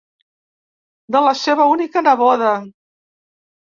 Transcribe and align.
De 1.15 1.21
la 1.27 1.35
seva 1.41 1.69
única 1.75 2.05
neboda. 2.09 2.51